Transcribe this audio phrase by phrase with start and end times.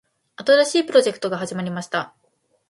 [0.43, 2.15] 新しいプロジェクトが始まりました。